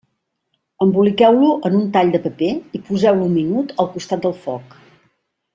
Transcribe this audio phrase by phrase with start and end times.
[0.85, 4.79] Emboliqueu-lo en un tall de paper i poseu-lo un minut al costat del foc.